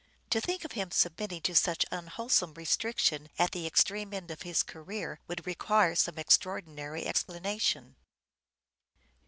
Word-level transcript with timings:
To 0.31 0.41
think 0.41 0.65
of 0.65 0.71
him 0.71 0.89
submitting 0.89 1.41
to 1.41 1.53
such 1.53 1.85
unwholesome 1.91 2.55
restriction 2.55 3.29
at 3.37 3.51
the 3.51 3.67
extreme 3.67 4.15
end 4.15 4.31
of 4.31 4.41
his 4.41 4.63
career 4.63 5.19
would 5.27 5.45
require 5.45 5.93
some 5.93 6.17
extraordinary 6.17 7.05
explanation. 7.05 7.95